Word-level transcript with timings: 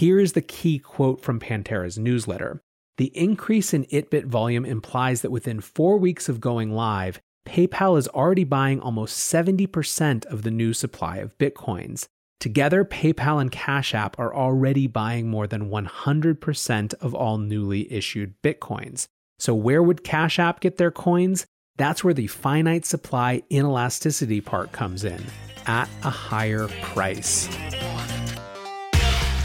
Here's 0.00 0.32
the 0.32 0.40
key 0.40 0.78
quote 0.78 1.20
from 1.20 1.38
Pantera's 1.38 1.98
newsletter. 1.98 2.62
The 2.96 3.12
increase 3.14 3.74
in 3.74 3.84
ItBit 3.84 4.24
volume 4.24 4.64
implies 4.64 5.20
that 5.20 5.30
within 5.30 5.60
four 5.60 5.98
weeks 5.98 6.26
of 6.26 6.40
going 6.40 6.72
live, 6.72 7.20
PayPal 7.46 7.98
is 7.98 8.08
already 8.08 8.44
buying 8.44 8.80
almost 8.80 9.30
70% 9.30 10.24
of 10.24 10.40
the 10.40 10.50
new 10.50 10.72
supply 10.72 11.18
of 11.18 11.36
Bitcoins. 11.36 12.06
Together, 12.38 12.82
PayPal 12.82 13.42
and 13.42 13.52
Cash 13.52 13.94
App 13.94 14.18
are 14.18 14.34
already 14.34 14.86
buying 14.86 15.28
more 15.28 15.46
than 15.46 15.68
100% 15.68 16.94
of 16.94 17.14
all 17.14 17.36
newly 17.36 17.92
issued 17.92 18.40
Bitcoins. 18.42 19.06
So, 19.38 19.54
where 19.54 19.82
would 19.82 20.02
Cash 20.02 20.38
App 20.38 20.60
get 20.60 20.78
their 20.78 20.90
coins? 20.90 21.44
That's 21.76 22.02
where 22.02 22.14
the 22.14 22.26
finite 22.26 22.86
supply 22.86 23.42
inelasticity 23.50 24.42
part 24.42 24.72
comes 24.72 25.04
in, 25.04 25.22
at 25.66 25.90
a 26.02 26.08
higher 26.08 26.68
price. 26.80 27.50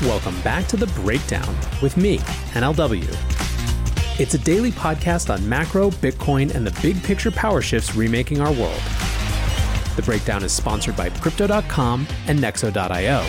Welcome 0.02 0.40
back 0.42 0.68
to 0.68 0.78
The 0.78 0.88
Breakdown 0.88 1.56
with 1.82 1.96
me, 1.96 2.18
NLW. 2.52 3.08
It's 4.20 4.34
a 4.34 4.38
daily 4.38 4.72
podcast 4.72 5.34
on 5.34 5.48
macro, 5.48 5.90
Bitcoin, 5.90 6.54
and 6.54 6.68
the 6.68 6.78
big 6.82 7.02
picture 7.02 7.32
power 7.32 7.62
shifts 7.62 7.96
remaking 7.96 8.42
our 8.42 8.52
world. 8.52 8.82
The 9.96 10.04
Breakdown 10.06 10.44
is 10.44 10.52
sponsored 10.52 10.98
by 10.98 11.12
Crypto.com 11.12 12.08
and 12.28 12.38
Nexo.io 12.38 13.20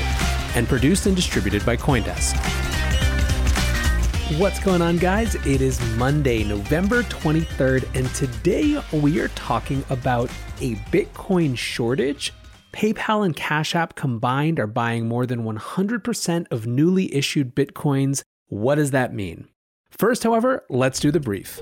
and 0.57 0.67
produced 0.67 1.07
and 1.07 1.15
distributed 1.15 1.65
by 1.65 1.77
Coindesk. 1.77 2.37
What's 4.37 4.59
going 4.59 4.83
on, 4.83 4.97
guys? 4.99 5.37
It 5.47 5.61
is 5.61 5.81
Monday, 5.97 6.43
November 6.43 7.05
23rd, 7.05 7.95
and 7.95 8.13
today 8.13 8.83
we 8.93 9.21
are 9.21 9.29
talking 9.29 9.85
about 9.89 10.31
a 10.61 10.75
Bitcoin 10.91 11.57
shortage. 11.57 12.33
PayPal 12.73 13.25
and 13.25 13.35
Cash 13.35 13.75
App 13.75 13.95
combined 13.95 14.61
are 14.61 14.67
buying 14.67 15.09
more 15.09 15.27
than 15.27 15.45
100% 15.45 16.47
of 16.51 16.67
newly 16.67 17.15
issued 17.15 17.55
Bitcoins. 17.55 18.23
What 18.49 18.75
does 18.75 18.91
that 18.91 19.15
mean? 19.15 19.49
First, 19.99 20.23
however, 20.25 20.65
let's 20.69 21.01
do 21.01 21.11
the 21.11 21.21
brief. 21.21 21.61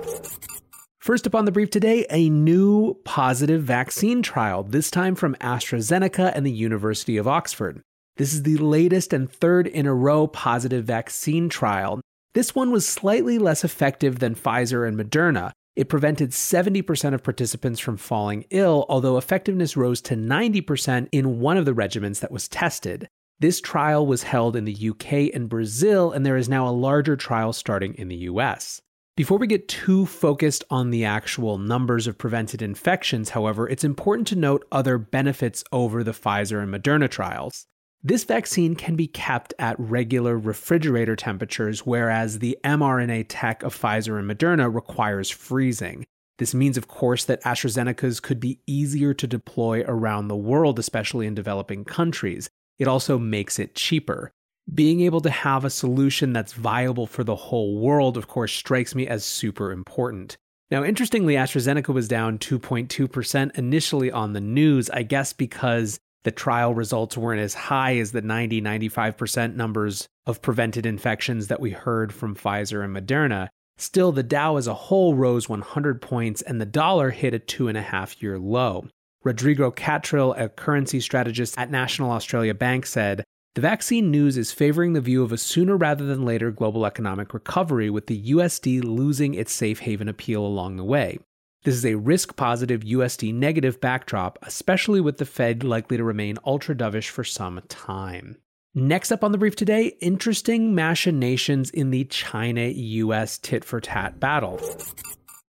First 0.99 1.27
up 1.27 1.35
on 1.35 1.45
the 1.45 1.53
brief 1.53 1.71
today, 1.71 2.07
a 2.11 2.31
new 2.31 2.95
positive 3.05 3.63
vaccine 3.63 4.23
trial, 4.23 4.63
this 4.63 4.91
time 4.91 5.15
from 5.15 5.35
AstraZeneca 5.37 6.33
and 6.35 6.47
the 6.47 6.51
University 6.51 7.17
of 7.17 7.29
Oxford. 7.29 7.83
This 8.17 8.33
is 8.33 8.43
the 8.43 8.57
latest 8.57 9.13
and 9.13 9.31
third 9.31 9.67
in 9.67 9.87
a 9.87 9.95
row 9.95 10.27
positive 10.27 10.85
vaccine 10.85 11.49
trial. 11.49 12.01
This 12.33 12.55
one 12.55 12.71
was 12.71 12.89
slightly 12.89 13.39
less 13.39 13.65
effective 13.65 14.19
than 14.19 14.35
Pfizer 14.35 14.89
and 14.89 14.99
Moderna. 14.99 15.53
It 15.77 15.89
prevented 15.89 16.31
70% 16.31 17.15
of 17.15 17.25
participants 17.25 17.81
from 17.81 17.97
falling 17.97 18.45
ill, 18.51 18.87
although 18.89 19.19
effectiveness 19.19 19.77
rose 19.77 20.01
to 20.03 20.15
90% 20.15 21.09
in 21.11 21.41
one 21.41 21.57
of 21.57 21.65
the 21.65 21.75
regimens 21.75 22.21
that 22.21 22.31
was 22.31 22.47
tested. 22.47 23.09
This 23.41 23.61
trial 23.61 24.07
was 24.07 24.23
held 24.23 24.55
in 24.55 24.65
the 24.65 24.91
UK 24.91 25.35
and 25.35 25.49
Brazil, 25.49 26.13
and 26.13 26.25
there 26.25 26.37
is 26.37 26.49
now 26.49 26.69
a 26.69 26.71
larger 26.71 27.17
trial 27.17 27.53
starting 27.53 27.95
in 27.95 28.07
the 28.07 28.29
US. 28.29 28.81
Before 29.17 29.39
we 29.39 29.49
get 29.49 29.69
too 29.69 30.07
focused 30.07 30.63
on 30.71 30.91
the 30.91 31.05
actual 31.05 31.59
numbers 31.59 32.07
of 32.07 32.19
prevented 32.19 32.63
infections, 32.63 33.31
however, 33.31 33.69
it's 33.69 33.85
important 33.85 34.29
to 34.29 34.37
note 34.37 34.67
other 34.71 34.97
benefits 34.99 35.65
over 35.73 36.05
the 36.05 36.13
Pfizer 36.13 36.63
and 36.63 36.73
Moderna 36.73 37.11
trials. 37.11 37.67
This 38.07 38.25
vaccine 38.25 38.75
can 38.75 38.97
be 38.97 39.07
kept 39.07 39.55
at 39.59 39.81
regular 39.81 40.37
refrigerator 40.39 41.17
temperatures, 41.17 41.87
whereas 41.87 42.39
the 42.39 42.59
mRNA 42.63 43.25
tech 43.31 43.63
of 43.63 43.75
Pfizer 43.75 44.19
and 44.19 44.31
Moderna 44.31 44.73
requires 44.73 45.31
freezing. 45.31 46.05
This 46.37 46.53
means, 46.53 46.77
of 46.77 46.87
course, 46.87 47.25
that 47.25 47.43
AstraZeneca's 47.45 48.21
could 48.21 48.41
be 48.41 48.61
easier 48.67 49.15
to 49.15 49.27
deploy 49.27 49.85
around 49.87 50.29
the 50.29 50.37
world, 50.37 50.79
especially 50.79 51.27
in 51.27 51.35
developing 51.35 51.83
countries. 51.83 52.51
It 52.79 52.89
also 52.89 53.19
makes 53.19 53.59
it 53.59 53.75
cheaper. 53.75 54.31
Being 54.75 55.01
able 55.01 55.23
to 55.23 55.31
have 55.31 55.65
a 55.65 55.71
solution 55.71 56.35
that's 56.35 56.53
viable 56.53 57.07
for 57.07 57.25
the 57.25 57.37
whole 57.37 57.79
world, 57.79 58.19
of 58.19 58.29
course, 58.29 58.53
strikes 58.53 58.95
me 58.95 59.07
as 59.07 59.25
super 59.25 59.73
important. 59.73 60.37
Now, 60.71 60.85
interestingly, 60.85 61.37
AstraZeneca 61.37 61.95
was 61.95 62.09
down 62.09 62.37
2.2% 62.37 63.57
initially 63.57 64.11
on 64.11 64.35
the 64.35 64.43
news, 64.43 64.91
I 64.91 65.05
guess 65.05 65.33
because 65.33 65.99
the 66.25 66.31
trial 66.31 66.75
results 66.75 67.17
weren't 67.17 67.41
as 67.41 67.55
high 67.55 67.97
as 67.99 68.13
the 68.13 68.23
90 68.23 68.61
95% 68.61 69.55
numbers 69.55 70.09
of 70.27 70.43
prevented 70.43 70.87
infections 70.87 71.49
that 71.49 71.61
we 71.61 71.71
heard 71.71 72.13
from 72.13 72.35
Pfizer 72.35 72.83
and 72.83 72.97
Moderna. 72.97 73.49
Still, 73.77 74.13
the 74.13 74.23
Dow 74.23 74.57
as 74.57 74.67
a 74.67 74.75
whole 74.75 75.15
rose 75.15 75.49
100 75.49 76.01
points 76.01 76.43
and 76.43 76.61
the 76.61 76.67
dollar 76.67 77.11
hit 77.11 77.35
a 77.35 77.39
two 77.39 77.69
and 77.69 77.77
a 77.77 77.83
half 77.83 78.23
year 78.23 78.39
low. 78.39 78.87
Rodrigo 79.23 79.71
Catril, 79.71 80.35
a 80.37 80.49
currency 80.49 81.01
strategist 81.01 81.59
at 81.59 81.71
National 81.71 82.11
Australia 82.11 82.55
Bank, 82.55 82.87
said 82.87 83.25
the 83.55 83.61
vaccine 83.61 84.11
news 84.11 84.37
is 84.37 84.53
favoring 84.53 84.93
the 84.93 85.01
view 85.01 85.23
of 85.23 85.33
a 85.33 85.39
sooner 85.39 85.77
rather 85.77 86.05
than 86.05 86.25
later 86.25 86.51
global 86.51 86.85
economic 86.85 87.33
recovery, 87.33 87.89
with 87.89 88.07
the 88.07 88.33
USD 88.33 88.83
losing 88.83 89.35
its 89.35 89.53
safe 89.53 89.81
haven 89.81 90.09
appeal 90.09 90.45
along 90.45 90.77
the 90.77 90.85
way. 90.85 91.19
This 91.65 91.77
is 91.77 91.87
a 91.87 91.95
risk 91.95 92.37
positive 92.37 92.83
USD 92.83 93.33
negative 93.33 93.81
backdrop, 93.81 94.39
especially 94.43 95.01
with 95.01 95.17
the 95.17 95.25
Fed 95.25 95.65
likely 95.65 95.97
to 95.97 96.05
remain 96.05 96.37
ultra 96.45 96.75
dovish 96.75 97.09
for 97.09 97.25
some 97.25 97.59
time. 97.69 98.37
Next 98.75 99.11
up 99.11 99.25
on 99.25 99.33
the 99.33 99.39
brief 99.39 99.57
today 99.57 99.97
interesting 100.03 100.75
machinations 100.75 101.71
in 101.71 101.91
the 101.91 102.05
China 102.05 102.67
US 102.67 103.39
tit 103.39 103.65
for 103.65 103.81
tat 103.81 104.21
battle. 104.21 104.61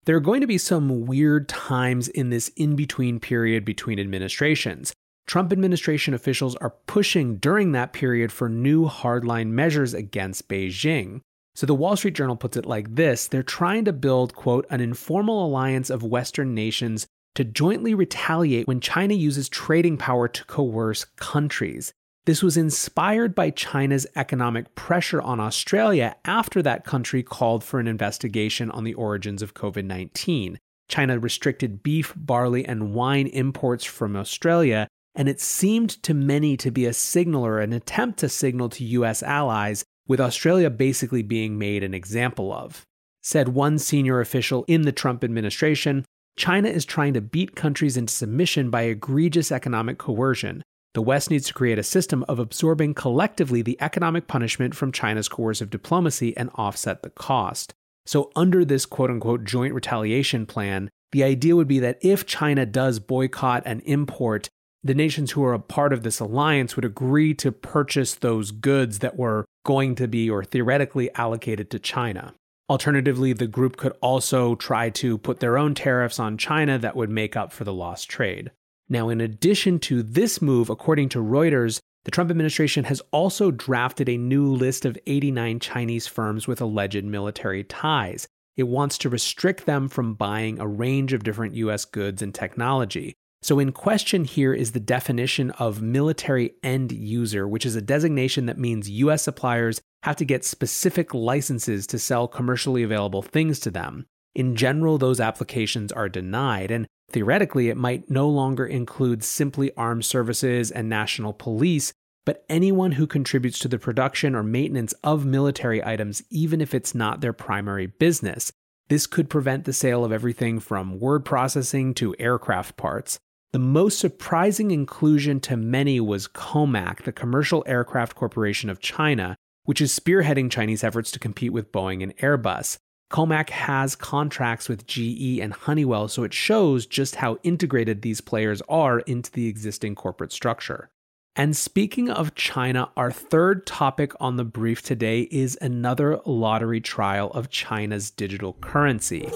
There 0.05 0.15
are 0.15 0.21
going 0.21 0.41
to 0.41 0.47
be 0.47 0.59
some 0.59 1.07
weird 1.07 1.49
times 1.49 2.07
in 2.07 2.31
this 2.31 2.47
in 2.57 2.77
between 2.77 3.19
period 3.19 3.65
between 3.65 3.99
administrations. 3.99 4.93
Trump 5.27 5.53
administration 5.53 6.15
officials 6.15 6.55
are 6.57 6.77
pushing 6.87 7.39
during 7.39 7.73
that 7.73 7.93
period 7.93 8.31
for 8.31 8.49
new 8.49 8.87
hardline 8.87 9.49
measures 9.49 9.95
against 9.95 10.49
Beijing. 10.49 11.23
So 11.54 11.66
the 11.66 11.75
Wall 11.75 11.97
Street 11.97 12.15
Journal 12.15 12.37
puts 12.37 12.56
it 12.56 12.66
like 12.66 12.94
this 12.94 13.28
they're 13.28 13.42
trying 13.42 13.84
to 13.84 13.92
build, 13.92 14.34
quote, 14.34 14.66
an 14.70 14.81
informal 14.81 15.47
alliance 15.47 15.91
of 15.91 16.03
Western 16.03 16.54
nations 16.54 17.06
to 17.34 17.44
jointly 17.44 17.94
retaliate 17.94 18.66
when 18.66 18.81
China 18.81 19.15
uses 19.15 19.48
trading 19.48 19.97
power 19.97 20.28
to 20.28 20.44
coerce 20.44 21.04
countries. 21.16 21.92
This 22.26 22.42
was 22.42 22.56
inspired 22.56 23.34
by 23.34 23.50
China's 23.50 24.06
economic 24.16 24.75
pressure 24.75 25.20
on 25.20 25.41
Australia 25.41 26.16
after 26.25 26.62
that 26.62 26.84
country 26.84 27.22
called 27.22 27.62
for 27.62 27.78
an 27.78 27.86
investigation 27.86 28.71
on 28.71 28.84
the 28.84 28.94
origins 28.94 29.42
of 29.42 29.54
COVID 29.54 29.84
19. 29.84 30.59
China 30.88 31.19
restricted 31.19 31.82
beef, 31.82 32.12
barley, 32.16 32.65
and 32.65 32.94
wine 32.94 33.26
imports 33.26 33.84
from 33.84 34.16
Australia 34.16 34.88
and 35.15 35.28
it 35.28 35.41
seemed 35.41 35.91
to 36.03 36.12
many 36.15 36.56
to 36.56 36.71
be 36.71 36.86
a 36.86 36.92
signal 36.92 37.47
or 37.47 37.60
an 37.60 37.72
attempt 37.72 38.19
to 38.19 38.28
signal 38.28 38.69
to 38.71 38.84
US 38.84 39.22
allies, 39.22 39.84
with 40.06 40.20
Australia 40.20 40.70
basically 40.70 41.22
being 41.22 41.59
made 41.59 41.82
an 41.82 41.94
example 41.94 42.53
of. 42.53 42.82
Said 43.22 43.48
one 43.48 43.78
senior 43.78 44.20
official 44.20 44.65
in 44.69 44.82
the 44.82 44.92
Trump 44.92 45.25
administration 45.25 46.04
China 46.37 46.69
is 46.69 46.84
trying 46.84 47.15
to 47.15 47.20
beat 47.20 47.54
countries 47.54 47.97
into 47.97 48.12
submission 48.12 48.69
by 48.69 48.82
egregious 48.82 49.53
economic 49.53 49.98
coercion. 49.98 50.62
The 50.94 51.03
West 51.03 51.31
needs 51.31 51.47
to 51.47 51.54
create 51.54 51.78
a 51.78 51.84
system 51.84 52.25
of 52.28 52.38
absorbing 52.38 52.94
collectively 52.94 53.62
the 53.62 53.81
economic 53.81 54.26
punishment 54.26 54.75
from 54.75 54.92
China's 54.92 55.28
coercive 55.28 55.70
diplomacy 55.70 56.36
and 56.36 56.50
offset 56.54 57.03
the 57.03 57.10
cost. 57.10 57.72
So, 58.06 58.31
under 58.36 58.65
this 58.65 58.84
quote 58.84 59.10
unquote 59.10 59.44
joint 59.44 59.75
retaliation 59.75 60.44
plan, 60.47 60.91
the 61.12 61.25
idea 61.25 61.56
would 61.56 61.69
be 61.69 61.78
that 61.78 61.98
if 62.03 62.26
China 62.26 62.66
does 62.66 62.98
boycott 62.98 63.62
and 63.65 63.81
import 63.84 64.48
the 64.82 64.94
nations 64.94 65.31
who 65.31 65.42
are 65.42 65.54
a 65.54 65.59
part 65.59 65.92
of 65.92 66.03
this 66.03 66.21
alliance 66.21 66.76
would 66.76 66.84
agree 66.84 67.32
to 67.34 67.50
purchase 67.50 68.15
those 68.15 68.50
goods 68.50 68.98
that 68.98 69.16
were 69.16 69.47
going 69.65 69.95
to 69.97 70.07
be 70.07 70.31
or 70.31 70.45
theoretically 70.45 71.13
allocated 71.15 71.71
to 71.71 71.79
China. 71.79 72.35
Alternatively, 72.71 73.33
the 73.33 73.47
group 73.47 73.77
could 73.77 73.93
also 74.01 74.55
try 74.55 74.89
to 74.91 75.19
put 75.19 75.41
their 75.41 75.59
own 75.59 75.75
tariffs 75.75 76.19
on 76.19 76.39
China 76.39 76.79
that 76.79 76.97
would 76.97 77.11
make 77.11 77.37
up 77.37 77.53
for 77.53 77.65
the 77.65 77.73
lost 77.73 78.09
trade. 78.09 78.51
Now, 78.89 79.09
in 79.09 79.21
addition 79.21 79.79
to 79.81 80.03
this 80.03 80.41
move, 80.41 80.71
according 80.71 81.11
to 81.11 81.19
Reuters, 81.19 81.81
the 82.05 82.11
Trump 82.11 82.31
administration 82.31 82.85
has 82.85 83.03
also 83.11 83.51
drafted 83.51 84.09
a 84.09 84.17
new 84.17 84.47
list 84.47 84.85
of 84.85 84.99
89 85.07 85.59
Chinese 85.61 86.07
firms 86.07 86.47
with 86.47 86.60
alleged 86.60 87.05
military 87.05 87.65
ties. 87.65 88.28
It 88.57 88.65
wants 88.65 88.99
to 88.99 89.09
restrict 89.09 89.67
them 89.67 89.89
from 89.89 90.15
buying 90.15 90.59
a 90.59 90.67
range 90.67 91.13
of 91.13 91.25
different 91.25 91.55
US 91.55 91.84
goods 91.84 92.22
and 92.22 92.34
technology. 92.34 93.15
So, 93.45 93.59
in 93.59 93.73
question 93.73 94.25
here 94.25 94.55
is 94.55 94.73
the 94.73 94.81
definition 94.81 95.51
of 95.51 95.83
military 95.83 96.55
end 96.63 96.93
user, 96.93 97.47
which 97.47 97.67
is 97.67 97.77
a 97.77 97.83
designation 97.83 98.47
that 98.47 98.57
means 98.57 98.89
US 98.89 99.21
suppliers 99.21 99.83
have 100.03 100.17
to 100.17 100.25
get 100.25 100.47
specific 100.47 101.13
licenses 101.13 101.87
to 101.89 101.99
sell 101.99 102.27
commercially 102.27 102.83
available 102.83 103.21
things 103.21 103.61
to 103.61 103.71
them. 103.71 104.07
In 104.35 104.57
general, 104.57 104.97
those 104.97 105.21
applications 105.21 105.93
are 105.93 106.09
denied, 106.09 106.71
and 106.71 106.87
theoretically, 107.11 107.69
it 107.69 107.77
might 107.77 108.09
no 108.09 108.31
longer 108.31 108.65
include 108.65 109.23
simply 109.23 109.71
armed 109.77 110.07
services 110.07 110.71
and 110.71 110.89
national 110.89 111.35
police, 111.35 111.93
but 112.25 112.47
anyone 112.49 112.93
who 112.93 113.07
contributes 113.07 113.59
to 113.59 113.69
the 113.69 113.79
production 113.79 114.35
or 114.35 114.43
maintenance 114.43 114.95
of 115.05 115.27
military 115.27 115.85
items, 115.85 116.23
even 116.31 116.63
if 116.63 116.73
it's 116.73 116.95
not 116.95 117.21
their 117.21 117.35
primary 117.35 117.89
business. 117.89 118.51
This 118.89 119.07
could 119.07 119.29
prevent 119.29 119.65
the 119.65 119.75
sale 119.75 120.03
of 120.03 120.13
everything 120.13 120.61
from 120.61 120.99
word 120.99 121.27
processing 121.27 121.93
to 121.95 122.17
aircraft 122.19 122.79
parts. 122.79 123.19
The 123.54 123.60
most 123.60 124.01
surprising 124.01 124.72
inclusion 124.72 125.39
to 125.42 125.56
many 125.56 126.01
was 126.01 126.27
COMAC, 126.27 127.04
the 127.04 127.12
Commercial 127.12 127.62
Aircraft 127.68 128.16
Corporation 128.16 128.68
of 128.68 128.80
China, 128.80 129.36
which 129.62 129.80
is 129.80 129.97
spearheading 129.97 130.51
Chinese 130.51 130.83
efforts 130.83 131.12
to 131.12 131.21
compete 131.21 131.53
with 131.53 131.71
Boeing 131.71 132.03
and 132.03 132.16
Airbus. 132.16 132.78
Comac 133.12 133.51
has 133.51 133.95
contracts 133.95 134.68
with 134.68 134.89
GE 134.89 135.39
and 135.39 135.53
Honeywell, 135.53 136.09
so 136.09 136.24
it 136.24 136.34
shows 136.34 136.84
just 136.84 137.15
how 137.15 137.39
integrated 137.45 138.03
these 138.03 138.21
players 138.21 138.60
are 138.68 138.98
into 139.03 139.30
the 139.30 139.47
existing 139.47 139.95
corporate 139.95 140.33
structure. 140.33 140.91
And 141.36 141.57
speaking 141.57 142.10
of 142.10 142.34
China, 142.34 142.91
our 142.97 143.12
third 143.12 143.68
topic 143.68 144.15
on 144.18 144.34
the 144.34 144.42
brief 144.42 144.83
today 144.83 145.28
is 145.30 145.57
another 145.62 146.18
lottery 146.27 146.80
trial 146.80 147.30
of 147.30 147.50
China's 147.50 148.10
digital 148.10 148.54
currency. 148.54 149.30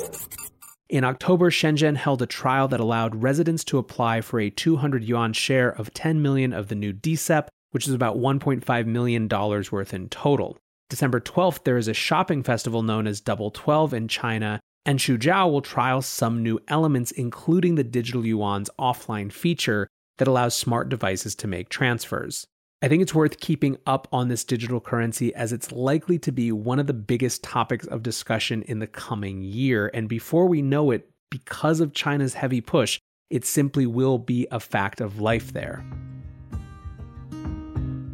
In 0.88 1.04
October, 1.04 1.50
Shenzhen 1.50 1.96
held 1.96 2.22
a 2.22 2.26
trial 2.26 2.66
that 2.68 2.80
allowed 2.80 3.22
residents 3.22 3.62
to 3.64 3.76
apply 3.76 4.22
for 4.22 4.40
a 4.40 4.48
200 4.48 5.04
yuan 5.04 5.34
share 5.34 5.68
of 5.70 5.92
10 5.92 6.22
million 6.22 6.54
of 6.54 6.68
the 6.68 6.74
new 6.74 6.94
DCEP, 6.94 7.48
which 7.72 7.86
is 7.86 7.92
about 7.92 8.16
$1.5 8.16 8.86
million 8.86 9.28
worth 9.28 9.92
in 9.92 10.08
total. 10.08 10.56
December 10.88 11.20
12th, 11.20 11.64
there 11.64 11.76
is 11.76 11.88
a 11.88 11.94
shopping 11.94 12.42
festival 12.42 12.82
known 12.82 13.06
as 13.06 13.20
Double 13.20 13.50
12 13.50 13.92
in 13.92 14.08
China, 14.08 14.60
and 14.86 14.98
Suzhou 14.98 15.52
will 15.52 15.60
trial 15.60 16.00
some 16.00 16.42
new 16.42 16.58
elements, 16.68 17.10
including 17.10 17.74
the 17.74 17.84
digital 17.84 18.24
yuan's 18.24 18.70
offline 18.78 19.30
feature, 19.30 19.88
that 20.16 20.28
allows 20.28 20.54
smart 20.54 20.88
devices 20.88 21.34
to 21.34 21.46
make 21.46 21.68
transfers. 21.68 22.46
I 22.80 22.86
think 22.86 23.02
it's 23.02 23.14
worth 23.14 23.40
keeping 23.40 23.76
up 23.86 24.06
on 24.12 24.28
this 24.28 24.44
digital 24.44 24.80
currency 24.80 25.34
as 25.34 25.52
it's 25.52 25.72
likely 25.72 26.16
to 26.20 26.30
be 26.30 26.52
one 26.52 26.78
of 26.78 26.86
the 26.86 26.92
biggest 26.92 27.42
topics 27.42 27.88
of 27.88 28.04
discussion 28.04 28.62
in 28.62 28.78
the 28.78 28.86
coming 28.86 29.42
year. 29.42 29.90
And 29.92 30.08
before 30.08 30.46
we 30.46 30.62
know 30.62 30.92
it, 30.92 31.10
because 31.28 31.80
of 31.80 31.92
China's 31.92 32.34
heavy 32.34 32.60
push, 32.60 33.00
it 33.30 33.44
simply 33.44 33.84
will 33.84 34.16
be 34.16 34.46
a 34.52 34.60
fact 34.60 35.00
of 35.00 35.20
life 35.20 35.52
there. 35.52 35.84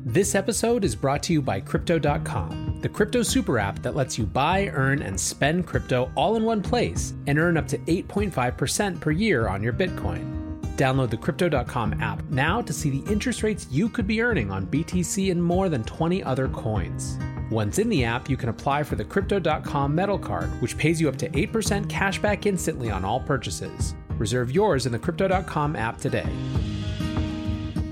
This 0.06 0.34
episode 0.34 0.82
is 0.82 0.96
brought 0.96 1.22
to 1.24 1.34
you 1.34 1.42
by 1.42 1.60
Crypto.com, 1.60 2.78
the 2.80 2.88
crypto 2.88 3.22
super 3.22 3.58
app 3.58 3.82
that 3.82 3.94
lets 3.94 4.16
you 4.16 4.24
buy, 4.24 4.68
earn, 4.68 5.02
and 5.02 5.20
spend 5.20 5.66
crypto 5.66 6.10
all 6.16 6.36
in 6.36 6.44
one 6.44 6.62
place 6.62 7.12
and 7.26 7.38
earn 7.38 7.58
up 7.58 7.66
to 7.68 7.78
8.5% 7.78 8.98
per 8.98 9.10
year 9.10 9.46
on 9.46 9.62
your 9.62 9.74
Bitcoin. 9.74 10.33
Download 10.76 11.08
the 11.08 11.16
Crypto.com 11.16 12.02
app 12.02 12.22
now 12.30 12.60
to 12.60 12.72
see 12.72 12.90
the 12.90 13.10
interest 13.10 13.42
rates 13.42 13.68
you 13.70 13.88
could 13.88 14.06
be 14.06 14.20
earning 14.20 14.50
on 14.50 14.66
BTC 14.66 15.30
and 15.30 15.42
more 15.42 15.68
than 15.68 15.84
20 15.84 16.22
other 16.24 16.48
coins. 16.48 17.18
Once 17.50 17.78
in 17.78 17.88
the 17.88 18.04
app, 18.04 18.28
you 18.28 18.36
can 18.36 18.48
apply 18.48 18.82
for 18.82 18.96
the 18.96 19.04
Crypto.com 19.04 19.94
metal 19.94 20.18
card, 20.18 20.50
which 20.60 20.76
pays 20.76 21.00
you 21.00 21.08
up 21.08 21.16
to 21.16 21.28
8% 21.28 21.88
cash 21.88 22.18
back 22.20 22.46
instantly 22.46 22.90
on 22.90 23.04
all 23.04 23.20
purchases. 23.20 23.94
Reserve 24.18 24.50
yours 24.50 24.86
in 24.86 24.92
the 24.92 24.98
Crypto.com 24.98 25.76
app 25.76 25.98
today. 25.98 26.28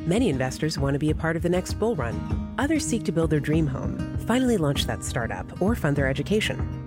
Many 0.04 0.30
investors 0.30 0.78
want 0.78 0.94
to 0.94 0.98
be 0.98 1.10
a 1.10 1.14
part 1.14 1.36
of 1.36 1.42
the 1.42 1.48
next 1.48 1.74
bull 1.74 1.94
run. 1.94 2.54
Others 2.58 2.84
seek 2.84 3.04
to 3.04 3.12
build 3.12 3.30
their 3.30 3.40
dream 3.40 3.68
home, 3.68 4.18
finally 4.26 4.56
launch 4.56 4.86
that 4.86 5.04
startup, 5.04 5.62
or 5.62 5.76
fund 5.76 5.94
their 5.94 6.08
education. 6.08 6.81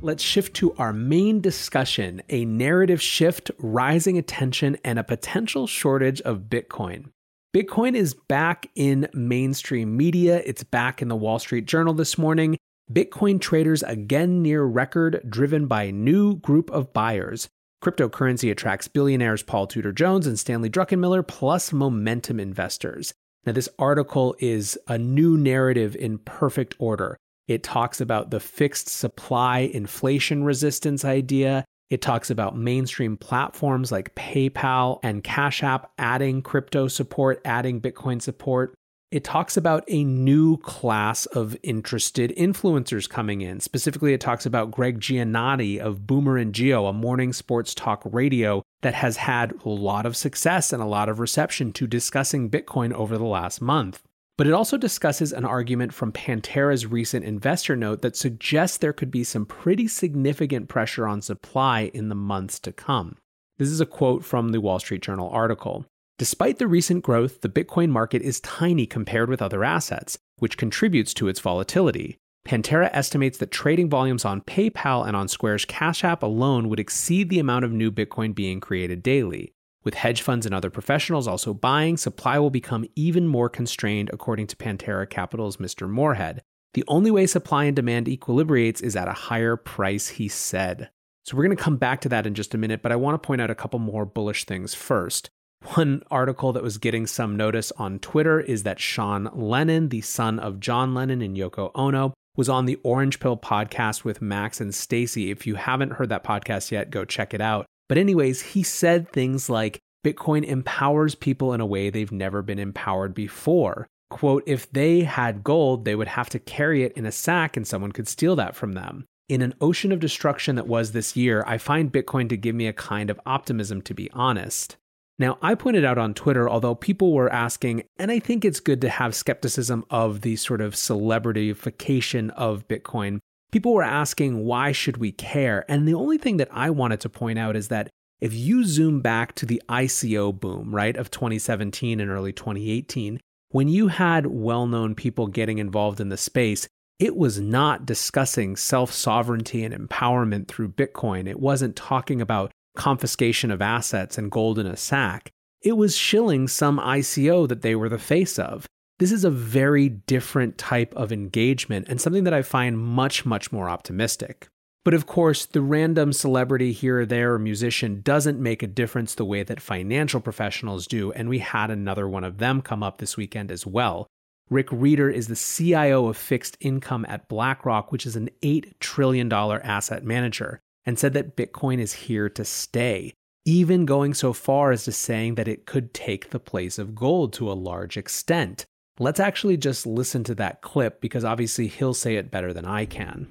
let's 0.00 0.22
shift 0.22 0.54
to 0.54 0.74
our 0.74 0.92
main 0.92 1.40
discussion 1.40 2.22
a 2.28 2.44
narrative 2.44 3.00
shift, 3.00 3.50
rising 3.58 4.18
attention, 4.18 4.76
and 4.84 4.98
a 4.98 5.04
potential 5.04 5.66
shortage 5.66 6.20
of 6.22 6.42
Bitcoin. 6.42 7.10
Bitcoin 7.54 7.94
is 7.94 8.14
back 8.14 8.66
in 8.74 9.08
mainstream 9.14 9.96
media. 9.96 10.42
It's 10.44 10.62
back 10.62 11.00
in 11.00 11.08
the 11.08 11.16
Wall 11.16 11.38
Street 11.38 11.66
Journal 11.66 11.94
this 11.94 12.18
morning. 12.18 12.58
Bitcoin 12.92 13.40
traders 13.40 13.82
again 13.82 14.42
near 14.42 14.62
record, 14.64 15.20
driven 15.28 15.66
by 15.66 15.84
a 15.84 15.92
new 15.92 16.36
group 16.36 16.70
of 16.70 16.92
buyers. 16.92 17.48
Cryptocurrency 17.82 18.50
attracts 18.50 18.88
billionaires 18.88 19.42
Paul 19.42 19.66
Tudor 19.66 19.92
Jones 19.92 20.26
and 20.26 20.38
Stanley 20.38 20.70
Druckenmiller, 20.70 21.26
plus 21.26 21.72
momentum 21.72 22.38
investors. 22.38 23.14
Now, 23.44 23.52
this 23.52 23.68
article 23.78 24.34
is 24.38 24.78
a 24.88 24.98
new 24.98 25.36
narrative 25.36 25.96
in 25.96 26.18
perfect 26.18 26.74
order. 26.78 27.16
It 27.48 27.62
talks 27.62 28.00
about 28.00 28.30
the 28.30 28.40
fixed 28.40 28.88
supply 28.88 29.60
inflation 29.60 30.44
resistance 30.44 31.04
idea. 31.04 31.64
It 31.90 32.02
talks 32.02 32.30
about 32.30 32.56
mainstream 32.56 33.16
platforms 33.16 33.92
like 33.92 34.14
PayPal 34.16 34.98
and 35.04 35.22
Cash 35.22 35.62
App 35.62 35.92
adding 35.98 36.42
crypto 36.42 36.88
support, 36.88 37.40
adding 37.44 37.80
Bitcoin 37.80 38.20
support. 38.20 38.74
It 39.12 39.22
talks 39.22 39.56
about 39.56 39.84
a 39.86 40.02
new 40.02 40.56
class 40.56 41.26
of 41.26 41.56
interested 41.62 42.34
influencers 42.36 43.08
coming 43.08 43.40
in. 43.40 43.60
Specifically, 43.60 44.12
it 44.12 44.20
talks 44.20 44.44
about 44.44 44.72
Gregg 44.72 44.98
Giannotti 44.98 45.78
of 45.78 46.08
Boomer 46.08 46.36
and 46.36 46.52
Gio, 46.52 46.90
a 46.90 46.92
morning 46.92 47.32
sports 47.32 47.72
talk 47.72 48.02
radio 48.04 48.64
that 48.82 48.94
has 48.94 49.18
had 49.18 49.54
a 49.64 49.68
lot 49.68 50.06
of 50.06 50.16
success 50.16 50.72
and 50.72 50.82
a 50.82 50.86
lot 50.86 51.08
of 51.08 51.20
reception 51.20 51.72
to 51.74 51.86
discussing 51.86 52.50
Bitcoin 52.50 52.92
over 52.92 53.16
the 53.16 53.24
last 53.24 53.60
month. 53.62 54.02
But 54.38 54.46
it 54.46 54.52
also 54.52 54.76
discusses 54.76 55.32
an 55.32 55.46
argument 55.46 55.94
from 55.94 56.12
Pantera's 56.12 56.86
recent 56.86 57.24
investor 57.24 57.74
note 57.74 58.02
that 58.02 58.16
suggests 58.16 58.76
there 58.76 58.92
could 58.92 59.10
be 59.10 59.24
some 59.24 59.46
pretty 59.46 59.88
significant 59.88 60.68
pressure 60.68 61.06
on 61.06 61.22
supply 61.22 61.90
in 61.94 62.10
the 62.10 62.14
months 62.14 62.58
to 62.60 62.72
come. 62.72 63.16
This 63.56 63.70
is 63.70 63.80
a 63.80 63.86
quote 63.86 64.24
from 64.24 64.50
the 64.50 64.60
Wall 64.60 64.78
Street 64.78 65.00
Journal 65.00 65.30
article. 65.30 65.86
Despite 66.18 66.58
the 66.58 66.66
recent 66.66 67.02
growth, 67.02 67.40
the 67.40 67.48
Bitcoin 67.48 67.88
market 67.88 68.20
is 68.20 68.40
tiny 68.40 68.86
compared 68.86 69.30
with 69.30 69.40
other 69.40 69.64
assets, 69.64 70.18
which 70.38 70.58
contributes 70.58 71.14
to 71.14 71.28
its 71.28 71.40
volatility. 71.40 72.18
Pantera 72.46 72.90
estimates 72.92 73.38
that 73.38 73.50
trading 73.50 73.90
volumes 73.90 74.24
on 74.24 74.42
PayPal 74.42 75.06
and 75.06 75.16
on 75.16 75.28
Square's 75.28 75.64
Cash 75.64 76.04
App 76.04 76.22
alone 76.22 76.68
would 76.68 76.78
exceed 76.78 77.28
the 77.28 77.38
amount 77.38 77.64
of 77.64 77.72
new 77.72 77.90
Bitcoin 77.90 78.34
being 78.34 78.60
created 78.60 79.02
daily. 79.02 79.52
With 79.86 79.94
hedge 79.94 80.20
funds 80.20 80.46
and 80.46 80.52
other 80.52 80.68
professionals 80.68 81.28
also 81.28 81.54
buying, 81.54 81.96
supply 81.96 82.40
will 82.40 82.50
become 82.50 82.86
even 82.96 83.28
more 83.28 83.48
constrained, 83.48 84.10
according 84.12 84.48
to 84.48 84.56
Pantera 84.56 85.08
Capital's 85.08 85.58
Mr. 85.58 85.88
Moorhead. 85.88 86.42
The 86.74 86.82
only 86.88 87.12
way 87.12 87.28
supply 87.28 87.66
and 87.66 87.76
demand 87.76 88.08
equilibrates 88.08 88.82
is 88.82 88.96
at 88.96 89.06
a 89.06 89.12
higher 89.12 89.54
price, 89.54 90.08
he 90.08 90.26
said. 90.26 90.90
So 91.24 91.36
we're 91.36 91.44
going 91.44 91.56
to 91.56 91.62
come 91.62 91.76
back 91.76 92.00
to 92.00 92.08
that 92.08 92.26
in 92.26 92.34
just 92.34 92.52
a 92.52 92.58
minute, 92.58 92.82
but 92.82 92.90
I 92.90 92.96
want 92.96 93.14
to 93.14 93.24
point 93.24 93.40
out 93.40 93.48
a 93.48 93.54
couple 93.54 93.78
more 93.78 94.04
bullish 94.04 94.44
things 94.44 94.74
first. 94.74 95.30
One 95.74 96.02
article 96.10 96.52
that 96.54 96.64
was 96.64 96.78
getting 96.78 97.06
some 97.06 97.36
notice 97.36 97.70
on 97.78 98.00
Twitter 98.00 98.40
is 98.40 98.64
that 98.64 98.80
Sean 98.80 99.30
Lennon, 99.34 99.90
the 99.90 100.00
son 100.00 100.40
of 100.40 100.58
John 100.58 100.94
Lennon 100.94 101.22
and 101.22 101.36
Yoko 101.36 101.70
Ono, 101.76 102.12
was 102.36 102.48
on 102.48 102.66
the 102.66 102.80
Orange 102.82 103.20
Pill 103.20 103.36
podcast 103.36 104.02
with 104.02 104.20
Max 104.20 104.60
and 104.60 104.74
Stacy. 104.74 105.30
If 105.30 105.46
you 105.46 105.54
haven't 105.54 105.92
heard 105.92 106.08
that 106.08 106.24
podcast 106.24 106.72
yet, 106.72 106.90
go 106.90 107.04
check 107.04 107.32
it 107.32 107.40
out. 107.40 107.66
But, 107.88 107.98
anyways, 107.98 108.42
he 108.42 108.62
said 108.62 109.10
things 109.10 109.48
like 109.48 109.80
Bitcoin 110.04 110.44
empowers 110.44 111.14
people 111.14 111.52
in 111.52 111.60
a 111.60 111.66
way 111.66 111.90
they've 111.90 112.12
never 112.12 112.42
been 112.42 112.58
empowered 112.58 113.14
before. 113.14 113.86
Quote, 114.08 114.44
if 114.46 114.70
they 114.70 115.00
had 115.00 115.42
gold, 115.42 115.84
they 115.84 115.96
would 115.96 116.08
have 116.08 116.28
to 116.30 116.38
carry 116.38 116.84
it 116.84 116.92
in 116.92 117.06
a 117.06 117.12
sack 117.12 117.56
and 117.56 117.66
someone 117.66 117.92
could 117.92 118.06
steal 118.06 118.36
that 118.36 118.54
from 118.54 118.72
them. 118.72 119.04
In 119.28 119.42
an 119.42 119.54
ocean 119.60 119.90
of 119.90 119.98
destruction 119.98 120.54
that 120.54 120.68
was 120.68 120.92
this 120.92 121.16
year, 121.16 121.42
I 121.46 121.58
find 121.58 121.90
Bitcoin 121.90 122.28
to 122.28 122.36
give 122.36 122.54
me 122.54 122.68
a 122.68 122.72
kind 122.72 123.10
of 123.10 123.20
optimism, 123.26 123.82
to 123.82 123.94
be 123.94 124.08
honest. 124.12 124.76
Now, 125.18 125.38
I 125.42 125.56
pointed 125.56 125.84
out 125.84 125.98
on 125.98 126.14
Twitter, 126.14 126.48
although 126.48 126.76
people 126.76 127.12
were 127.12 127.32
asking, 127.32 127.82
and 127.96 128.12
I 128.12 128.20
think 128.20 128.44
it's 128.44 128.60
good 128.60 128.80
to 128.82 128.88
have 128.88 129.14
skepticism 129.14 129.84
of 129.90 130.20
the 130.20 130.36
sort 130.36 130.60
of 130.60 130.74
celebrityfication 130.74 132.30
of 132.30 132.68
Bitcoin 132.68 133.18
people 133.52 133.74
were 133.74 133.82
asking, 133.82 134.44
why 134.44 134.72
should 134.72 134.96
we 134.96 135.12
care? 135.12 135.64
And 135.68 135.86
the 135.86 135.94
only 135.94 136.18
thing 136.18 136.36
that 136.38 136.48
I 136.50 136.70
wanted 136.70 137.00
to 137.00 137.08
point 137.08 137.38
out 137.38 137.56
is 137.56 137.68
that 137.68 137.88
if 138.20 138.32
you 138.32 138.64
zoom 138.64 139.00
back 139.00 139.34
to 139.36 139.46
the 139.46 139.62
ICO 139.68 140.38
boom, 140.38 140.74
right, 140.74 140.96
of 140.96 141.10
2017 141.10 142.00
and 142.00 142.10
early 142.10 142.32
2018, 142.32 143.20
when 143.50 143.68
you 143.68 143.88
had 143.88 144.26
well 144.26 144.66
known 144.66 144.94
people 144.94 145.26
getting 145.26 145.58
involved 145.58 146.00
in 146.00 146.08
the 146.08 146.16
space, 146.16 146.66
it 146.98 147.16
was 147.16 147.38
not 147.38 147.84
discussing 147.84 148.56
self 148.56 148.90
sovereignty 148.90 149.64
and 149.64 149.74
empowerment 149.74 150.48
through 150.48 150.70
Bitcoin. 150.70 151.28
It 151.28 151.38
wasn't 151.38 151.76
talking 151.76 152.20
about 152.20 152.52
confiscation 152.76 153.50
of 153.50 153.60
assets 153.62 154.18
and 154.18 154.30
gold 154.30 154.58
in 154.58 154.66
a 154.66 154.76
sack. 154.76 155.30
It 155.62 155.76
was 155.76 155.96
shilling 155.96 156.48
some 156.48 156.78
ICO 156.78 157.48
that 157.48 157.62
they 157.62 157.74
were 157.74 157.88
the 157.88 157.98
face 157.98 158.38
of. 158.38 158.66
This 158.98 159.12
is 159.12 159.24
a 159.24 159.30
very 159.30 159.90
different 159.90 160.56
type 160.56 160.94
of 160.94 161.12
engagement 161.12 161.86
and 161.88 162.00
something 162.00 162.24
that 162.24 162.32
I 162.32 162.40
find 162.40 162.78
much, 162.78 163.26
much 163.26 163.52
more 163.52 163.68
optimistic. 163.68 164.48
But 164.86 164.94
of 164.94 165.06
course, 165.06 165.44
the 165.44 165.60
random 165.60 166.14
celebrity 166.14 166.72
here 166.72 167.00
or 167.00 167.06
there 167.06 167.34
or 167.34 167.38
musician 167.38 168.00
doesn't 168.00 168.40
make 168.40 168.62
a 168.62 168.66
difference 168.68 169.14
the 169.14 169.24
way 169.26 169.42
that 169.42 169.60
financial 169.60 170.20
professionals 170.20 170.86
do, 170.86 171.12
and 171.12 171.28
we 171.28 171.40
had 171.40 171.70
another 171.70 172.08
one 172.08 172.24
of 172.24 172.38
them 172.38 172.62
come 172.62 172.82
up 172.82 172.96
this 172.96 173.18
weekend 173.18 173.50
as 173.50 173.66
well. 173.66 174.06
Rick 174.48 174.68
Rieder 174.68 175.12
is 175.12 175.26
the 175.26 175.36
CIO 175.36 176.06
of 176.06 176.16
fixed 176.16 176.56
income 176.60 177.04
at 177.08 177.28
BlackRock, 177.28 177.92
which 177.92 178.06
is 178.06 178.16
an 178.16 178.30
$8 178.42 178.74
trillion 178.80 179.30
asset 179.30 180.04
manager. 180.04 180.60
and 180.86 180.98
said 180.98 181.12
that 181.14 181.36
Bitcoin 181.36 181.80
is 181.80 181.92
here 181.92 182.28
to 182.30 182.44
stay, 182.44 183.12
even 183.44 183.84
going 183.84 184.14
so 184.14 184.32
far 184.32 184.70
as 184.70 184.84
to 184.84 184.92
saying 184.92 185.34
that 185.34 185.48
it 185.48 185.66
could 185.66 185.92
take 185.92 186.30
the 186.30 186.38
place 186.38 186.78
of 186.78 186.94
gold 186.94 187.32
to 187.34 187.50
a 187.50 187.54
large 187.54 187.96
extent. 187.96 188.64
Let's 188.98 189.20
actually 189.20 189.58
just 189.58 189.86
listen 189.86 190.24
to 190.24 190.34
that 190.36 190.62
clip 190.62 191.00
because 191.00 191.24
obviously 191.24 191.68
he'll 191.68 191.94
say 191.94 192.16
it 192.16 192.30
better 192.30 192.52
than 192.52 192.64
I 192.64 192.86
can. 192.86 193.28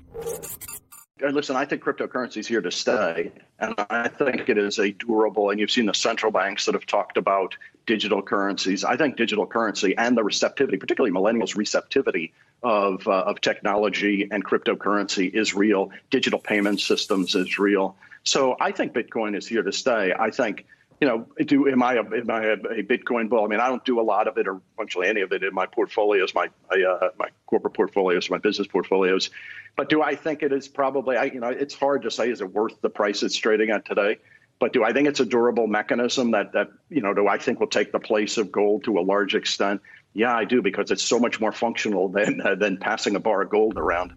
Listen, 1.22 1.56
I 1.56 1.66
think 1.66 1.82
cryptocurrency 1.82 2.38
is 2.38 2.48
here 2.48 2.62
to 2.62 2.70
stay, 2.70 3.32
and 3.58 3.74
I 3.90 4.10
think 4.10 4.48
it 4.48 4.60
is 4.60 4.78
a 4.78 4.92
durable. 4.92 5.50
And 5.50 5.60
you've 5.60 5.72
seen 5.72 5.88
the 5.88 5.94
central 5.94 6.32
banks 6.32 6.66
that 6.66 6.76
have 6.76 6.86
talked 6.86 7.18
about 7.18 7.56
digital 7.88 8.22
currencies. 8.22 8.84
I 8.84 8.96
think 8.98 9.16
digital 9.16 9.48
currency 9.48 9.96
and 9.98 10.16
the 10.16 10.24
receptivity, 10.24 10.78
particularly 10.78 11.16
millennials' 11.16 11.56
receptivity 11.56 12.34
of 12.62 13.08
uh, 13.08 13.24
of 13.24 13.42
technology 13.42 14.28
and 14.30 14.46
cryptocurrency, 14.46 15.34
is 15.34 15.56
real. 15.56 15.90
Digital 16.12 16.38
payment 16.38 16.82
systems 16.82 17.34
is 17.34 17.58
real. 17.58 17.96
So 18.24 18.56
I 18.60 18.72
think 18.72 18.94
Bitcoin 18.94 19.36
is 19.36 19.48
here 19.48 19.64
to 19.64 19.72
stay. 19.72 20.14
I 20.18 20.30
think 20.30 20.66
you 21.02 21.08
know, 21.08 21.28
do 21.44 21.68
am 21.68 21.84
I 21.84 21.96
a, 21.96 22.00
am 22.00 22.30
I 22.30 22.44
a, 22.46 22.58
Bitcoin 22.84 23.30
bull? 23.30 23.44
I 23.44 23.48
mean, 23.48 23.60
I 23.60 23.68
don't 23.68 23.84
do 23.84 24.00
a 24.00 24.04
lot 24.04 24.28
of 24.28 24.38
it 24.38 24.48
or 24.48 24.62
virtually 24.78 25.08
any 25.08 25.22
of 25.22 25.32
it 25.34 25.44
in 25.44 25.54
my 25.54 25.66
portfolios, 25.66 26.34
my 26.34 26.50
my, 26.70 26.82
uh, 26.82 27.10
my 27.20 27.30
corporate 27.46 27.74
portfolios, 27.74 28.30
my 28.30 28.38
business 28.38 28.68
portfolios. 28.68 29.30
But 29.76 29.90
do 29.90 30.02
I 30.02 30.16
think 30.16 30.42
it 30.42 30.54
is 30.54 30.68
probably? 30.68 31.18
I, 31.18 31.26
you 31.26 31.40
know, 31.40 31.50
it's 31.50 31.74
hard 31.74 32.04
to 32.04 32.12
say. 32.12 32.30
Is 32.30 32.42
it 32.42 32.52
worth 32.54 32.80
the 32.82 32.90
price 32.90 33.24
it's 33.24 33.36
trading 33.36 33.72
at 33.72 33.86
today? 33.86 34.20
But 34.58 34.72
do 34.72 34.86
I 34.86 34.94
think 34.94 35.10
it's 35.10 35.20
a 35.20 35.26
durable 35.26 35.68
mechanism 35.68 36.32
that 36.32 36.54
that 36.54 36.70
you 36.90 37.02
know? 37.02 37.14
Do 37.14 37.28
I 37.28 37.38
think 37.38 37.60
will 37.60 37.68
take 37.68 37.92
the 37.92 38.00
place 38.00 38.38
of 38.38 38.52
gold 38.52 38.86
to 38.86 38.98
a 38.98 39.02
large 39.02 39.36
extent? 39.36 39.82
Yeah, 40.14 40.34
I 40.34 40.46
do 40.46 40.62
because 40.62 40.92
it's 40.92 41.04
so 41.04 41.20
much 41.20 41.42
more 41.42 41.52
functional 41.52 42.08
than 42.08 42.40
uh, 42.40 42.56
than 42.60 42.78
passing 42.78 43.18
a 43.18 43.20
bar 43.20 43.42
of 43.42 43.50
gold 43.50 43.78
around. 43.78 44.14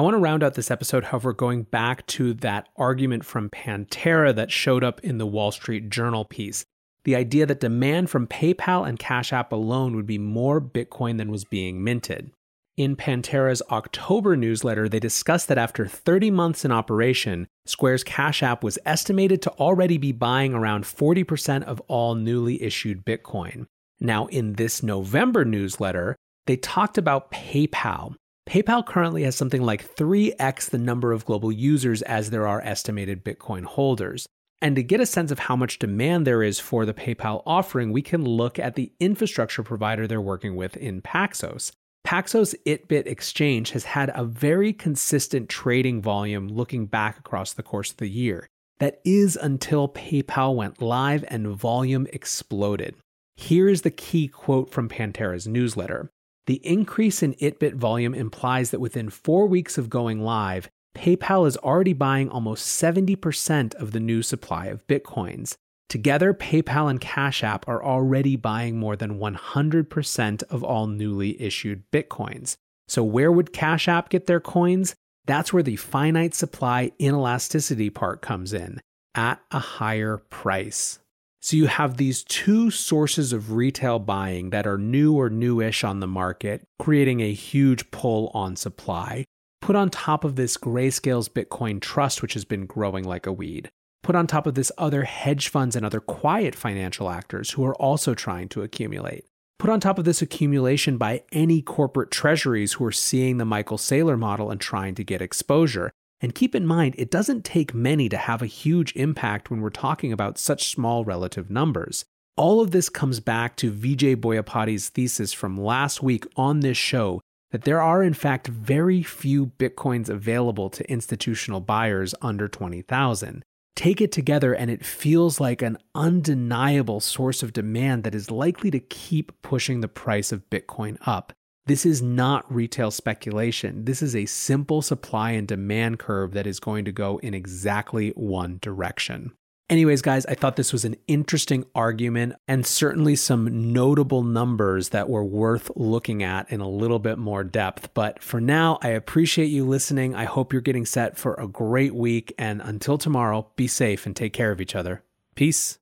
I 0.00 0.02
want 0.02 0.14
to 0.14 0.18
round 0.18 0.42
out 0.42 0.54
this 0.54 0.70
episode, 0.70 1.04
however, 1.04 1.34
going 1.34 1.64
back 1.64 2.06
to 2.06 2.32
that 2.32 2.70
argument 2.74 3.22
from 3.22 3.50
Pantera 3.50 4.34
that 4.34 4.50
showed 4.50 4.82
up 4.82 4.98
in 5.00 5.18
the 5.18 5.26
Wall 5.26 5.52
Street 5.52 5.90
Journal 5.90 6.24
piece. 6.24 6.64
The 7.04 7.14
idea 7.14 7.44
that 7.44 7.60
demand 7.60 8.08
from 8.08 8.26
PayPal 8.26 8.88
and 8.88 8.98
Cash 8.98 9.30
App 9.30 9.52
alone 9.52 9.94
would 9.94 10.06
be 10.06 10.16
more 10.16 10.58
Bitcoin 10.58 11.18
than 11.18 11.30
was 11.30 11.44
being 11.44 11.84
minted. 11.84 12.30
In 12.78 12.96
Pantera's 12.96 13.60
October 13.70 14.36
newsletter, 14.36 14.88
they 14.88 15.00
discussed 15.00 15.48
that 15.48 15.58
after 15.58 15.86
30 15.86 16.30
months 16.30 16.64
in 16.64 16.72
operation, 16.72 17.46
Square's 17.66 18.02
Cash 18.02 18.42
App 18.42 18.64
was 18.64 18.78
estimated 18.86 19.42
to 19.42 19.50
already 19.50 19.98
be 19.98 20.12
buying 20.12 20.54
around 20.54 20.84
40% 20.84 21.62
of 21.64 21.78
all 21.88 22.14
newly 22.14 22.62
issued 22.62 23.04
Bitcoin. 23.04 23.66
Now, 24.00 24.28
in 24.28 24.54
this 24.54 24.82
November 24.82 25.44
newsletter, 25.44 26.16
they 26.46 26.56
talked 26.56 26.96
about 26.96 27.30
PayPal 27.30 28.14
PayPal 28.50 28.84
currently 28.84 29.22
has 29.22 29.36
something 29.36 29.62
like 29.62 29.94
3x 29.94 30.70
the 30.70 30.78
number 30.78 31.12
of 31.12 31.24
global 31.24 31.52
users 31.52 32.02
as 32.02 32.30
there 32.30 32.48
are 32.48 32.60
estimated 32.62 33.24
Bitcoin 33.24 33.62
holders. 33.62 34.26
And 34.60 34.74
to 34.74 34.82
get 34.82 34.98
a 35.00 35.06
sense 35.06 35.30
of 35.30 35.38
how 35.38 35.54
much 35.54 35.78
demand 35.78 36.26
there 36.26 36.42
is 36.42 36.58
for 36.58 36.84
the 36.84 36.92
PayPal 36.92 37.44
offering, 37.46 37.92
we 37.92 38.02
can 38.02 38.24
look 38.24 38.58
at 38.58 38.74
the 38.74 38.92
infrastructure 38.98 39.62
provider 39.62 40.08
they're 40.08 40.20
working 40.20 40.56
with 40.56 40.76
in 40.76 41.00
Paxos. 41.00 41.70
Paxos 42.04 42.56
ItBit 42.66 43.06
Exchange 43.06 43.70
has 43.70 43.84
had 43.84 44.10
a 44.16 44.24
very 44.24 44.72
consistent 44.72 45.48
trading 45.48 46.02
volume 46.02 46.48
looking 46.48 46.86
back 46.86 47.20
across 47.20 47.52
the 47.52 47.62
course 47.62 47.92
of 47.92 47.98
the 47.98 48.10
year. 48.10 48.48
That 48.80 49.00
is 49.04 49.36
until 49.40 49.86
PayPal 49.86 50.56
went 50.56 50.82
live 50.82 51.24
and 51.28 51.46
volume 51.46 52.08
exploded. 52.12 52.96
Here 53.36 53.68
is 53.68 53.82
the 53.82 53.92
key 53.92 54.26
quote 54.26 54.70
from 54.70 54.88
Pantera's 54.88 55.46
newsletter 55.46 56.10
the 56.46 56.60
increase 56.66 57.22
in 57.22 57.34
ItBit 57.34 57.74
volume 57.74 58.14
implies 58.14 58.70
that 58.70 58.80
within 58.80 59.10
four 59.10 59.46
weeks 59.46 59.78
of 59.78 59.90
going 59.90 60.20
live, 60.20 60.68
PayPal 60.96 61.46
is 61.46 61.56
already 61.58 61.92
buying 61.92 62.28
almost 62.28 62.66
70% 62.82 63.74
of 63.74 63.92
the 63.92 64.00
new 64.00 64.22
supply 64.22 64.66
of 64.66 64.86
Bitcoins. 64.86 65.56
Together, 65.88 66.32
PayPal 66.32 66.88
and 66.88 67.00
Cash 67.00 67.42
App 67.42 67.66
are 67.68 67.84
already 67.84 68.36
buying 68.36 68.78
more 68.78 68.96
than 68.96 69.18
100% 69.18 70.42
of 70.44 70.62
all 70.62 70.86
newly 70.86 71.40
issued 71.40 71.82
Bitcoins. 71.92 72.56
So, 72.86 73.02
where 73.02 73.30
would 73.30 73.52
Cash 73.52 73.88
App 73.88 74.08
get 74.08 74.26
their 74.26 74.40
coins? 74.40 74.94
That's 75.26 75.52
where 75.52 75.62
the 75.62 75.76
finite 75.76 76.34
supply 76.34 76.92
inelasticity 76.98 77.92
part 77.92 78.22
comes 78.22 78.52
in, 78.52 78.80
at 79.14 79.40
a 79.50 79.58
higher 79.58 80.18
price. 80.18 80.98
So 81.42 81.56
you 81.56 81.66
have 81.66 81.96
these 81.96 82.22
two 82.22 82.70
sources 82.70 83.32
of 83.32 83.52
retail 83.52 83.98
buying 83.98 84.50
that 84.50 84.66
are 84.66 84.76
new 84.76 85.14
or 85.14 85.30
newish 85.30 85.82
on 85.82 86.00
the 86.00 86.06
market, 86.06 86.62
creating 86.78 87.20
a 87.20 87.32
huge 87.32 87.90
pull 87.90 88.30
on 88.34 88.56
supply. 88.56 89.24
Put 89.62 89.74
on 89.74 89.88
top 89.88 90.22
of 90.24 90.36
this 90.36 90.58
Grayscale's 90.58 91.30
Bitcoin 91.30 91.80
Trust, 91.80 92.20
which 92.20 92.34
has 92.34 92.44
been 92.44 92.66
growing 92.66 93.04
like 93.04 93.26
a 93.26 93.32
weed. 93.32 93.70
Put 94.02 94.16
on 94.16 94.26
top 94.26 94.46
of 94.46 94.54
this 94.54 94.72
other 94.76 95.04
hedge 95.04 95.48
funds 95.48 95.76
and 95.76 95.84
other 95.84 96.00
quiet 96.00 96.54
financial 96.54 97.08
actors 97.08 97.52
who 97.52 97.64
are 97.64 97.76
also 97.76 98.14
trying 98.14 98.48
to 98.50 98.62
accumulate. 98.62 99.24
Put 99.58 99.70
on 99.70 99.80
top 99.80 99.98
of 99.98 100.06
this 100.06 100.22
accumulation 100.22 100.96
by 100.96 101.22
any 101.32 101.60
corporate 101.62 102.10
treasuries 102.10 102.74
who 102.74 102.84
are 102.84 102.92
seeing 102.92 103.36
the 103.36 103.44
Michael 103.44 103.76
Saylor 103.76 104.18
model 104.18 104.50
and 104.50 104.60
trying 104.60 104.94
to 104.94 105.04
get 105.04 105.20
exposure. 105.20 105.90
And 106.20 106.34
keep 106.34 106.54
in 106.54 106.66
mind, 106.66 106.94
it 106.98 107.10
doesn't 107.10 107.44
take 107.44 107.74
many 107.74 108.08
to 108.08 108.16
have 108.16 108.42
a 108.42 108.46
huge 108.46 108.94
impact 108.94 109.50
when 109.50 109.60
we're 109.60 109.70
talking 109.70 110.12
about 110.12 110.38
such 110.38 110.68
small 110.68 111.04
relative 111.04 111.50
numbers. 111.50 112.04
All 112.36 112.60
of 112.60 112.70
this 112.70 112.88
comes 112.88 113.20
back 113.20 113.56
to 113.56 113.72
Vijay 113.72 114.16
Boyapati's 114.16 114.88
thesis 114.88 115.32
from 115.32 115.60
last 115.60 116.02
week 116.02 116.26
on 116.36 116.60
this 116.60 116.76
show 116.76 117.20
that 117.50 117.62
there 117.62 117.82
are, 117.82 118.02
in 118.02 118.14
fact, 118.14 118.48
very 118.48 119.02
few 119.02 119.46
Bitcoins 119.58 120.08
available 120.08 120.70
to 120.70 120.90
institutional 120.90 121.60
buyers 121.60 122.14
under 122.22 122.48
20,000. 122.48 123.42
Take 123.74 124.00
it 124.00 124.12
together, 124.12 124.52
and 124.54 124.70
it 124.70 124.84
feels 124.84 125.40
like 125.40 125.62
an 125.62 125.78
undeniable 125.94 127.00
source 127.00 127.42
of 127.42 127.52
demand 127.52 128.04
that 128.04 128.14
is 128.14 128.30
likely 128.30 128.70
to 128.70 128.78
keep 128.78 129.32
pushing 129.42 129.80
the 129.80 129.88
price 129.88 130.32
of 130.32 130.48
Bitcoin 130.50 130.98
up. 131.06 131.32
This 131.66 131.86
is 131.86 132.02
not 132.02 132.52
retail 132.52 132.90
speculation. 132.90 133.84
This 133.84 134.02
is 134.02 134.16
a 134.16 134.26
simple 134.26 134.82
supply 134.82 135.32
and 135.32 135.46
demand 135.46 135.98
curve 135.98 136.32
that 136.32 136.46
is 136.46 136.58
going 136.58 136.84
to 136.86 136.92
go 136.92 137.18
in 137.18 137.34
exactly 137.34 138.10
one 138.10 138.58
direction. 138.60 139.32
Anyways, 139.70 140.02
guys, 140.02 140.26
I 140.26 140.34
thought 140.34 140.56
this 140.56 140.72
was 140.72 140.84
an 140.84 140.96
interesting 141.06 141.64
argument 141.76 142.34
and 142.48 142.66
certainly 142.66 143.14
some 143.14 143.72
notable 143.72 144.24
numbers 144.24 144.88
that 144.88 145.08
were 145.08 145.24
worth 145.24 145.70
looking 145.76 146.24
at 146.24 146.50
in 146.50 146.60
a 146.60 146.68
little 146.68 146.98
bit 146.98 147.18
more 147.18 147.44
depth. 147.44 147.94
But 147.94 148.20
for 148.20 148.40
now, 148.40 148.80
I 148.82 148.88
appreciate 148.88 149.46
you 149.46 149.64
listening. 149.64 150.12
I 150.12 150.24
hope 150.24 150.52
you're 150.52 150.60
getting 150.60 150.86
set 150.86 151.16
for 151.16 151.34
a 151.34 151.46
great 151.46 151.94
week. 151.94 152.34
And 152.36 152.60
until 152.60 152.98
tomorrow, 152.98 153.46
be 153.54 153.68
safe 153.68 154.06
and 154.06 154.16
take 154.16 154.32
care 154.32 154.50
of 154.50 154.60
each 154.60 154.74
other. 154.74 155.04
Peace. 155.36 155.79